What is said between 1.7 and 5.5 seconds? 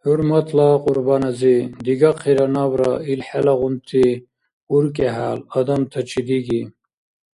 дигахъира набра ил хӀелагъунти уркӀи-хӀял,